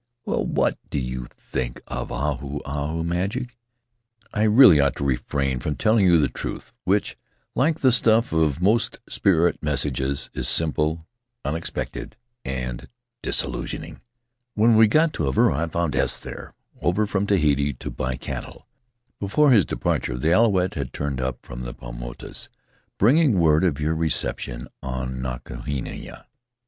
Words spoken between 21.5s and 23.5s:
the Paumotus, bringing